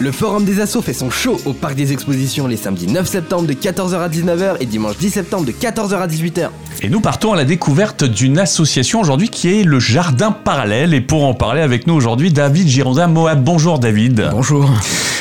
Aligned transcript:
Le 0.00 0.12
Forum 0.12 0.44
des 0.44 0.60
Assos 0.60 0.80
fait 0.80 0.92
son 0.92 1.10
show 1.10 1.40
au 1.44 1.52
Parc 1.52 1.74
des 1.74 1.92
Expositions 1.92 2.46
les 2.46 2.56
samedis 2.56 2.86
9 2.86 3.04
septembre 3.04 3.48
de 3.48 3.52
14h 3.52 3.96
à 3.96 4.08
19h 4.08 4.56
et 4.60 4.66
dimanche 4.66 4.96
10 4.96 5.10
septembre 5.10 5.44
de 5.44 5.50
14h 5.50 5.96
à 5.96 6.06
18h. 6.06 6.50
Et 6.82 6.88
nous 6.88 7.00
partons 7.00 7.32
à 7.32 7.36
la 7.36 7.44
découverte 7.44 8.04
d'une 8.04 8.38
association 8.38 9.00
aujourd'hui 9.00 9.28
qui 9.28 9.48
est 9.48 9.64
le 9.64 9.80
Jardin 9.80 10.30
Parallèle. 10.30 10.94
Et 10.94 11.00
pour 11.00 11.24
en 11.24 11.34
parler 11.34 11.62
avec 11.62 11.88
nous 11.88 11.94
aujourd'hui, 11.94 12.32
David 12.32 12.68
Girondin 12.68 13.08
Moab. 13.08 13.42
Bonjour 13.42 13.80
David. 13.80 14.28
Bonjour. 14.30 14.70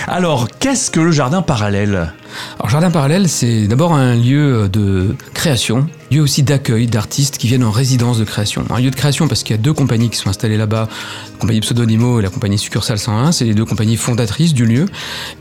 Alors, 0.08 0.48
qu'est-ce 0.60 0.92
que 0.92 1.00
le 1.00 1.12
Jardin 1.12 1.42
Parallèle? 1.42 2.14
Alors, 2.60 2.70
Jardin 2.70 2.92
Parallèle, 2.92 3.28
c'est 3.30 3.66
d'abord 3.68 3.94
un 3.94 4.14
lieu 4.16 4.70
de 4.70 5.16
création, 5.34 5.88
lieu 6.12 6.22
aussi 6.22 6.44
d'accueil 6.44 6.88
d'artistes 6.88 7.38
qui 7.38 7.48
viennent 7.48 7.64
en 7.64 7.72
résidence 7.72 8.18
de 8.18 8.24
création. 8.24 8.66
Un 8.70 8.80
lieu 8.80 8.92
de 8.92 8.96
création 8.96 9.28
parce 9.28 9.44
qu'il 9.44 9.56
y 9.56 9.60
a 9.60 9.62
deux 9.62 9.74
compagnies 9.74 10.10
qui 10.10 10.18
sont 10.18 10.30
installées 10.30 10.58
là-bas, 10.58 10.88
la 11.34 11.40
compagnie 11.40 11.62
Pseudonymo 11.62 12.20
et 12.20 12.24
la 12.24 12.30
compagnie 12.30 12.58
Succursale 12.58 13.00
101, 13.00 13.32
c'est 13.32 13.46
les 13.46 13.54
deux 13.54 13.66
compagnies 13.66 13.98
fondatrices 13.98 14.54
du 14.54 14.66
lieu. 14.66 14.86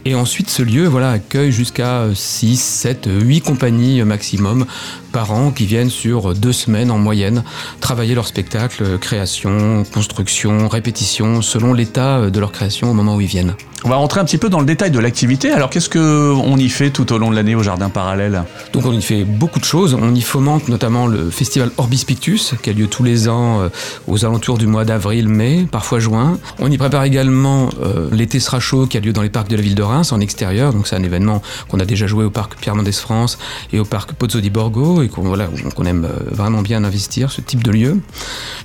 Et 0.05 0.15
ensuite, 0.15 0.51
ce 0.51 0.63
lieu 0.63 0.87
voilà, 0.87 1.11
accueille 1.11 1.53
jusqu'à 1.53 2.07
6, 2.13 2.57
7, 2.57 3.09
8 3.23 3.41
compagnies 3.41 4.03
maximum 4.03 4.67
par 5.13 5.33
an 5.33 5.51
qui 5.51 5.67
viennent 5.67 5.91
sur 5.91 6.35
deux 6.35 6.53
semaines 6.53 6.91
en 6.91 6.99
moyenne 6.99 7.43
travailler 7.81 8.15
leur 8.15 8.27
spectacle, 8.27 8.99
création, 8.99 9.85
construction, 9.95 10.69
répétition, 10.69 11.43
selon 11.43 11.73
l'état 11.73 12.31
de 12.31 12.41
leur 12.41 12.53
création 12.53 12.91
au 12.91 12.95
moment 12.95 13.17
où 13.17 13.21
ils 13.21 13.27
viennent. 13.27 13.55
On 13.85 13.89
va 13.89 13.97
rentrer 13.97 14.21
un 14.21 14.25
petit 14.25 14.39
peu 14.39 14.49
dans 14.49 14.59
le 14.59 14.67
détail 14.67 14.91
de 14.91 14.99
l'activité. 14.99 15.53
Alors, 15.53 15.71
qu'est-ce 15.71 15.91
qu'on 15.91 16.57
y 16.57 16.69
fait 16.69 16.91
tout 16.91 17.13
au 17.13 17.19
long 17.19 17.31
de 17.31 17.37
l'année 17.37 17.55
au 17.55 17.63
Jardin 17.63 17.89
Parallèle? 17.89 18.43
Donc, 18.73 18.85
on 18.85 18.93
y 18.93 19.03
fait 19.03 19.25
beaucoup 19.25 19.61
de 19.61 19.65
choses. 19.65 19.95
On 19.95 20.15
y 20.15 20.23
fomente 20.23 20.56
notamment 20.69 21.07
le 21.07 21.31
festival 21.31 21.71
Orbis 21.79 22.05
Pictus, 22.07 22.55
qui 22.63 22.71
a 22.71 22.73
lieu 22.73 22.87
tous 22.87 23.03
les 23.03 23.29
ans 23.29 23.61
euh, 23.61 23.69
aux 24.07 24.25
alentours 24.25 24.59
du 24.59 24.67
mois 24.67 24.85
d'avril, 24.85 25.29
mai, 25.29 25.67
parfois 25.71 25.99
juin. 25.99 26.39
On 26.59 26.71
y 26.71 26.79
prépare 26.79 27.05
également 27.05 27.71
euh, 27.83 28.09
l'été 28.13 28.41
sera 28.41 28.61
chaud, 28.61 28.87
qui 28.87 28.97
a 28.97 29.01
lieu 29.01 29.13
dans 29.13 29.23
les 29.23 29.31
parcs 29.31 29.49
de 29.49 29.57
la 29.57 29.63
ville 29.63 29.75
de 29.75 29.83
Reims, 29.83 30.13
en 30.13 30.21
extérieur. 30.21 30.73
Donc, 30.73 30.87
c'est 30.87 30.97
un 30.97 31.03
événement 31.03 31.43
qu'on 31.69 31.81
a 31.81 31.85
déjà 31.85 32.07
joué 32.07 32.25
au 32.25 32.31
parc 32.31 32.57
Pierre 32.57 32.75
Mendès 32.75 32.93
France 32.93 33.39
et 33.73 33.79
au 33.79 33.85
parc 33.85 34.13
Pozzo 34.13 34.41
di 34.41 34.51
Borgo, 34.51 35.03
et 35.03 35.09
qu'on 35.09 35.23
voilà, 35.23 35.49
qu'on 35.75 35.85
aime 35.85 36.05
euh, 36.05 36.31
vraiment 36.31 36.63
bien 36.63 36.85
investir, 36.85 37.31
ce 37.31 37.41
type 37.41 37.63
de 37.63 37.71
lieu. 37.71 38.01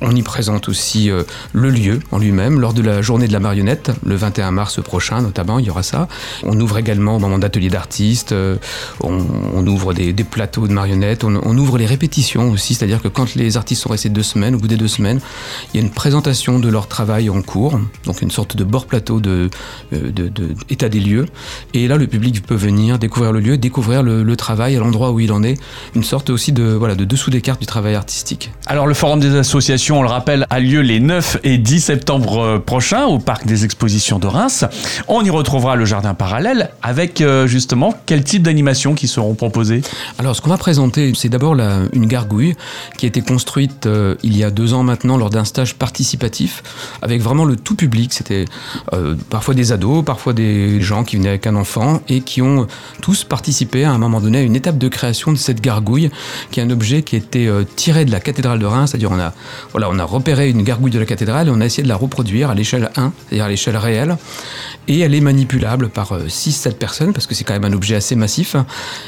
On 0.02 0.16
y 0.16 0.22
présente 0.24 0.70
aussi 0.70 1.10
le 1.54 1.70
lieu 1.70 2.00
en 2.12 2.18
lui-même 2.18 2.60
lors 2.60 2.74
de 2.74 2.82
la 2.82 3.02
journée 3.02 3.28
de 3.28 3.34
la 3.34 3.40
marionnette, 3.40 3.92
le 4.06 4.16
21 4.16 4.52
mars 4.52 4.82
prochain 4.82 5.22
notamment, 5.22 5.60
il 5.60 5.66
y 5.66 5.70
aura 5.70 5.84
ça. 5.84 6.08
On 6.44 6.60
ouvre 6.60 6.78
également 6.78 7.16
au 7.16 7.20
moment 7.20 7.38
d'ateliers 7.38 7.70
d'artistes, 7.70 8.34
on, 9.02 9.68
ouvre 9.68 9.94
des, 9.94 10.14
plateaux 10.24 10.68
de 10.68 10.74
marionnettes, 10.74 11.24
on, 11.24 11.58
ouvre 11.58 11.78
les 11.82 11.88
répétitions 11.88 12.52
aussi, 12.52 12.76
c'est-à-dire 12.76 13.02
que 13.02 13.08
quand 13.08 13.34
les 13.34 13.58
artistes 13.58 13.82
sont 13.82 13.90
restés 13.90 14.10
deux 14.10 14.22
semaines, 14.22 14.54
au 14.54 14.60
bout 14.60 14.68
des 14.68 14.78
deux 14.78 14.88
semaines, 14.88 15.20
il 15.74 15.80
y 15.80 15.84
a 15.84 15.84
une 15.84 15.92
présentation 15.92 16.60
de 16.60 16.70
leur 16.70 16.88
travail 16.88 17.28
en 17.32 17.42
cours, 17.42 17.80
donc 18.06 18.22
une 18.22 18.30
sorte 18.30 18.56
de 18.56 18.64
bord 18.64 18.86
plateau 18.86 19.20
de, 19.20 19.50
euh, 19.94 20.12
de, 20.12 20.32
état 20.70 20.90
des 20.90 21.00
lieux. 21.00 21.26
Et 21.74 21.88
là, 21.88 21.98
le 21.98 22.06
public 22.06 22.46
peut 22.46 22.56
venir 22.56 23.00
découvrir 23.00 23.32
le 23.32 23.40
lieu, 23.40 23.58
découvrir 23.58 24.04
le, 24.04 24.36
travail 24.36 24.76
à 24.76 24.80
l'endroit 24.80 25.12
où 25.12 25.20
il 25.20 25.32
en 25.32 25.44
est, 25.44 25.60
une 25.96 26.04
sorte 26.04 26.30
aussi 26.30 26.52
de, 26.52 26.64
voilà, 26.64 26.96
de 26.96 27.04
dessous 27.04 27.32
des 27.32 27.42
cartes 27.42 27.60
du 27.60 27.66
travail 27.66 27.96
artistique. 27.96 28.52
Alors 28.66 28.88
le 28.88 28.94
Forum 28.94 29.20
des 29.20 29.36
associations, 29.36 30.00
on 30.00 30.04
le 30.04 30.10
rappelle, 30.10 30.46
a 30.50 30.60
lieu 30.60 30.82
les 30.82 31.00
9 31.00 31.38
et 31.44 31.58
10 31.58 31.82
septembre 31.82 32.40
euh, 32.40 32.60
prochains 32.60 33.06
au 33.06 33.20
Parc 33.20 33.46
des 33.46 33.66
Expositions 33.66 34.20
de 34.20 34.28
Reims. 34.28 34.66
On 35.08 35.24
y 35.24 35.30
retrouvera 35.30 35.76
le 35.76 35.86
jardin 35.86 36.14
parallèle 36.14 36.70
avec 36.82 37.22
euh, 37.22 37.48
justement 37.48 37.94
quel 38.06 38.24
type 38.24 38.44
d'animation 38.44 38.94
qui 38.94 39.08
seront 39.08 39.34
proposées? 39.34 39.82
Alors 40.18 40.36
ce 40.36 40.42
qu'on 40.42 40.50
va 40.50 40.58
présenter, 40.58 41.12
c'est 41.16 41.30
d'abord 41.30 41.56
une 41.94 42.06
gargouille 42.06 42.56
qui 42.98 43.06
a 43.06 43.08
été 43.08 43.22
construite 43.22 43.86
euh, 43.86 44.16
il 44.24 44.38
y 44.38 44.44
a 44.44 44.52
deux 44.52 44.74
ans 44.74 44.84
maintenant 44.84 45.18
lors 45.18 45.30
d'un 45.30 45.46
stage 45.46 45.76
participatif 45.76 46.64
avec 47.02 47.22
vraiment 47.22 47.46
le 47.46 47.56
tout 47.56 47.76
public. 47.76 48.14
C'était 48.14 48.46
euh, 48.94 49.16
parfois 49.30 49.54
des 49.54 49.72
ados, 49.72 50.04
parfois 50.04 50.34
des 50.34 50.82
gens 50.82 51.04
qui 51.04 51.18
venaient 51.18 51.30
avec 51.30 51.48
un 51.48 51.56
enfant 51.56 52.02
et 52.08 52.22
qui 52.22 52.42
ont 52.42 52.68
tous 53.02 53.24
participé 53.24 53.84
à 53.84 53.92
un 53.92 53.98
moment 53.98 54.22
donné 54.22 54.40
à 54.40 54.42
une 54.42 54.56
étape 54.56 54.78
de 54.78 54.88
création 54.88 55.32
de 55.32 55.38
cette 55.38 55.62
gargouille 55.62 56.10
qui 56.52 56.60
est 56.60 56.64
un 56.64 56.70
objet 56.70 57.04
qui 57.04 57.16
était 57.16 57.50
tiré 57.76 58.06
de 58.06 58.12
la 58.12 58.20
cathédrale 58.20 58.60
de 58.60 58.66
Reims, 58.66 58.92
c'est-à-dire 58.92 59.12
on 59.12 59.20
a, 59.20 59.34
voilà, 59.72 59.90
on 59.90 60.00
a 60.00 60.04
repéré 60.04 60.50
une 60.50 60.64
gargouille 60.64 60.92
de 60.92 61.00
la 61.00 61.06
cathédrale 61.06 61.48
et 61.48 61.52
on 61.52 61.62
a 61.62 61.66
essayé 61.66 61.84
de 61.84 61.88
la 61.88 61.96
reproduire 61.96 62.50
à 62.50 62.56
l'échelle 62.56 62.92
1, 62.96 63.14
c'est-à-dire 63.28 63.46
à 63.46 63.50
l'échelle 63.50 63.78
réelle 63.78 64.18
et 64.88 65.00
elle 65.00 65.14
est 65.14 65.22
manipulable 65.22 65.90
par 65.90 66.18
6-7 66.18 66.68
euh, 66.68 66.72
personnes 66.72 67.14
parce 67.14 67.28
que 67.28 67.36
c'est 67.36 67.44
quand 67.44 67.54
même 67.54 67.66
un 67.66 67.74
objet 67.74 67.96
assez 67.96 68.16
massif. 68.16 68.56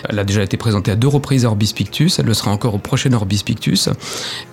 Elle 0.08 0.20
a 0.20 0.24
déjà 0.24 0.44
été 0.44 0.58
présentée 0.58 0.92
à 0.92 0.96
deux 0.96 1.08
reprises 1.08 1.46
à 1.46 1.50
Orbis 1.50 1.74
Pictus, 1.76 2.20
elle 2.20 2.26
le 2.26 2.34
sera 2.34 2.52
encore 2.54 2.76
au 2.76 2.78
prochain 2.78 3.12
Orbis 3.14 3.42
Pictus 3.46 3.90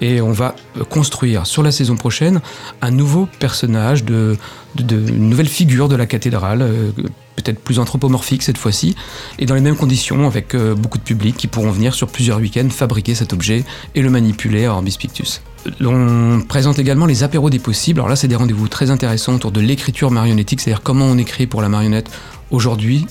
et 0.01 0.21
on 0.21 0.33
va 0.33 0.55
euh, 0.77 0.85
construire 0.85 1.47
sur 1.47 1.63
la 1.63 1.73
saison 1.73 1.97
prochaine 1.97 2.41
un 2.83 2.91
nouveau 2.91 3.29
personnage 3.39 4.05
de, 4.05 4.37
une 4.79 5.29
nouvelle 5.29 5.49
figure 5.49 5.89
de 5.89 5.97
la 5.97 6.07
cathédrale, 6.07 6.63
euh, 6.63 6.91
peut-être 7.37 7.61
plus 7.61 7.79
anthropomorphique 7.79 8.43
cette 8.43 8.59
fois-ci, 8.59 8.97
et 9.39 9.47
dans 9.47 9.55
les 9.55 9.61
mêmes 9.61 9.77
conditions 9.77 10.27
avec 10.27 10.55
beaucoup 10.55 10.99
de 10.99 11.03
public 11.03 11.37
qui 11.37 11.47
pourront 11.47 11.71
venir 11.71 11.95
sur 11.95 12.09
plusieurs 12.09 12.39
week-ends 12.39 12.69
fabriquer 12.69 13.15
cet 13.15 13.33
objet 13.33 13.65
et 13.95 14.03
le 14.03 14.11
manipuler 14.11 14.67
à 14.67 14.73
Orbis 14.73 14.97
Pictus. 14.99 15.41
On 15.81 16.43
présente 16.47 16.79
également 16.79 17.07
les 17.07 17.23
apéros 17.23 17.51
des 17.51 17.59
possibles. 17.59 18.01
Alors 18.01 18.09
là, 18.09 18.17
c'est 18.17 18.29
des 18.29 18.37
rendez-vous 18.37 18.69
très 18.69 18.91
intéressants 18.91 19.35
autour 19.35 19.53
de 19.53 19.61
l'écriture 19.61 20.11
marionnettique, 20.11 20.61
c'est-à-dire 20.61 20.83
comment 20.83 21.07
on 21.07 21.19
écrit 21.19 21.47
pour 21.47 21.63
la 21.63 21.69
marionnette 21.69 22.11
aujourd'hui. 22.51 23.07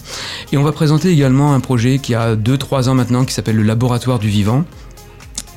Et 0.51 0.57
on 0.57 0.63
va 0.63 0.71
présenter 0.71 1.09
également 1.09 1.53
un 1.53 1.59
projet 1.59 1.99
qui 1.99 2.15
a 2.15 2.35
2-3 2.35 2.89
ans 2.89 2.95
maintenant 2.95 3.25
qui 3.25 3.33
s'appelle 3.33 3.55
le 3.55 3.63
Laboratoire 3.63 4.19
du 4.19 4.29
Vivant, 4.29 4.65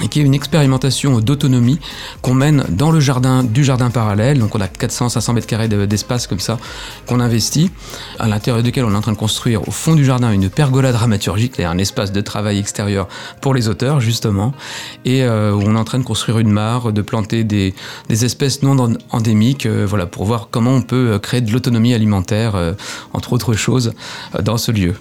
et 0.02 0.08
qui 0.08 0.20
est 0.20 0.24
une 0.24 0.34
expérimentation 0.34 1.20
d'autonomie 1.20 1.78
qu'on 2.20 2.34
mène 2.34 2.64
dans 2.68 2.90
le 2.90 3.00
jardin 3.00 3.44
du 3.44 3.64
jardin 3.64 3.90
parallèle. 3.90 4.38
Donc 4.38 4.54
on 4.54 4.60
a 4.60 4.66
400-500 4.66 5.34
mètres 5.34 5.46
carrés 5.46 5.68
d'espace 5.68 6.26
comme 6.26 6.40
ça 6.40 6.58
qu'on 7.06 7.20
investit, 7.20 7.70
à 8.18 8.28
l'intérieur 8.28 8.62
duquel 8.62 8.84
on 8.84 8.92
est 8.92 8.96
en 8.96 9.00
train 9.00 9.12
de 9.12 9.16
construire 9.16 9.66
au 9.66 9.70
fond 9.70 9.94
du 9.94 10.04
jardin 10.04 10.32
une 10.32 10.50
pergola 10.50 10.92
dramaturgique, 10.92 11.54
c'est-à-dire 11.54 11.70
un 11.70 11.78
espace 11.78 12.12
de 12.12 12.20
travail 12.20 12.58
extérieur 12.58 13.08
pour 13.40 13.54
les 13.54 13.68
auteurs 13.68 14.00
justement, 14.00 14.52
et 15.04 15.22
euh, 15.22 15.54
on 15.54 15.76
est 15.76 15.78
en 15.78 15.84
train 15.84 15.98
de 15.98 16.04
construire 16.04 16.38
une 16.38 16.50
mare, 16.50 16.92
de 16.92 17.02
planter 17.02 17.44
des, 17.44 17.74
espèces 18.10 18.62
non 18.62 18.96
endémiques, 19.10 19.66
euh, 19.66 19.86
voilà, 19.88 20.06
pour 20.06 20.24
voir 20.24 20.48
comment 20.50 20.72
on 20.72 20.82
peut 20.82 21.18
créer 21.22 21.40
de 21.40 21.50
l'autonomie 21.52 21.94
alimentaire, 21.94 22.56
euh, 22.56 22.72
entre 23.12 23.32
autres 23.32 23.54
choses, 23.54 23.92
dans 24.42 24.56
ce 24.56 24.72
lieu. 24.72 24.94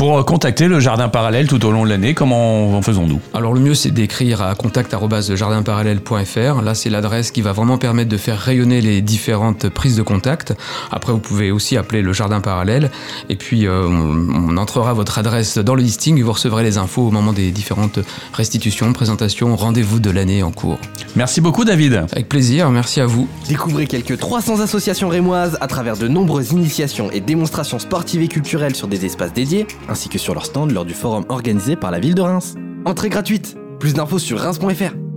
Pour 0.00 0.24
contacter 0.24 0.66
le 0.66 0.80
Jardin 0.80 1.10
Parallèle 1.10 1.46
tout 1.46 1.62
au 1.66 1.70
long 1.70 1.84
de 1.84 1.90
l'année, 1.90 2.14
comment 2.14 2.74
en 2.74 2.80
faisons-nous? 2.80 3.20
Alors 3.34 3.52
le 3.52 3.60
mieux 3.60 3.74
c'est 3.74 3.90
d'écrire 3.90 4.40
à 4.40 4.54
contact.jardinparallèle.fr. 4.54 6.62
Là 6.62 6.74
c'est 6.74 6.88
l'adresse 6.88 7.30
qui 7.30 7.42
va 7.42 7.52
vraiment 7.52 7.76
permettre 7.76 8.08
de 8.08 8.16
faire 8.16 8.38
rayonner 8.38 8.80
les 8.80 9.02
différentes 9.02 9.68
prises 9.68 9.98
de 9.98 10.02
contact. 10.02 10.54
Après 10.90 11.12
vous 11.12 11.18
pouvez 11.18 11.50
aussi 11.50 11.76
appeler 11.76 12.00
le 12.00 12.14
Jardin 12.14 12.40
Parallèle 12.40 12.90
et 13.28 13.36
puis 13.36 13.66
euh, 13.66 13.88
on, 13.88 14.56
entrera 14.56 14.94
votre 14.94 15.18
adresse 15.18 15.58
dans 15.58 15.74
le 15.74 15.82
listing 15.82 16.18
et 16.18 16.22
vous 16.22 16.32
recevrez 16.32 16.62
les 16.62 16.78
infos 16.78 17.08
au 17.08 17.10
moment 17.10 17.34
des 17.34 17.50
différentes 17.50 17.98
restitutions, 18.32 18.90
présentations, 18.94 19.54
rendez-vous 19.54 20.00
de 20.00 20.10
l'année 20.10 20.42
en 20.42 20.50
cours. 20.50 20.78
Merci 21.14 21.42
beaucoup 21.42 21.66
David. 21.66 22.06
Avec 22.10 22.26
plaisir, 22.26 22.70
merci 22.70 23.02
à 23.02 23.06
vous. 23.06 23.28
Découvrez 23.50 23.86
quelques 23.86 24.18
300 24.18 24.60
associations 24.60 25.10
rémoises 25.10 25.58
à 25.60 25.66
travers 25.66 25.98
de 25.98 26.08
nombreuses 26.08 26.52
initiations 26.52 27.10
et 27.10 27.20
démonstrations 27.20 27.78
sportives 27.78 28.22
et 28.22 28.28
culturelles 28.28 28.74
sur 28.74 28.88
des 28.88 29.04
espaces 29.04 29.34
dédiés 29.34 29.66
ainsi 29.90 30.08
que 30.08 30.18
sur 30.18 30.32
leur 30.32 30.46
stand 30.46 30.70
lors 30.70 30.84
du 30.86 30.94
forum 30.94 31.24
organisé 31.28 31.76
par 31.76 31.90
la 31.90 32.00
ville 32.00 32.14
de 32.14 32.22
Reims. 32.22 32.54
Entrée 32.86 33.10
gratuite 33.10 33.56
Plus 33.78 33.92
d'infos 33.92 34.18
sur 34.18 34.38
reims.fr 34.38 35.09